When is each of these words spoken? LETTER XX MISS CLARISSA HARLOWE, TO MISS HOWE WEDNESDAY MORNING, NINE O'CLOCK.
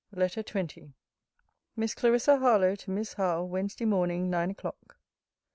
LETTER 0.13 0.41
XX 0.41 0.93
MISS 1.75 1.93
CLARISSA 1.93 2.37
HARLOWE, 2.39 2.73
TO 2.75 2.89
MISS 2.89 3.13
HOWE 3.13 3.43
WEDNESDAY 3.43 3.85
MORNING, 3.85 4.31
NINE 4.31 4.49
O'CLOCK. 4.49 4.97